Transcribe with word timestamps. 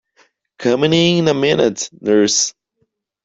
Coming 0.57 0.93
in 0.93 1.27
a 1.27 1.33
minute, 1.35 1.87
nurse! 2.01 2.55